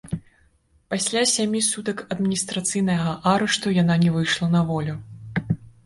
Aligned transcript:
Пасля 0.93 1.21
сямі 1.33 1.61
сутак 1.67 2.01
адміністрацыйнага 2.17 3.15
арышту 3.35 3.79
яна 3.81 4.03
не 4.09 4.19
выйшла 4.21 4.47
на 4.59 4.67
волю. 4.73 5.03